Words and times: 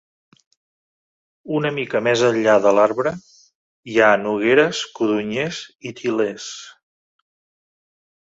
Una 1.57 1.71
mica 1.75 1.99
més 2.07 2.21
enllà 2.29 2.55
de 2.63 2.71
l'arbre 2.77 3.11
hi 3.93 3.99
ha 4.05 4.09
nogueres, 4.23 4.81
codonyers 5.01 5.59
i 5.91 5.95
til·lers. 6.03 6.47